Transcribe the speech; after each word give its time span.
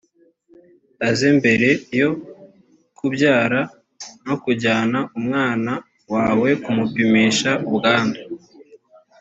aze 1.09 1.29
mbere 1.37 1.69
yo 1.99 2.09
kubyara 2.97 3.61
no 4.25 4.35
kujyana 4.43 4.99
umwana 5.19 5.73
wawe 6.13 6.49
kumupimisha 6.63 7.51
ubwandu 7.67 8.19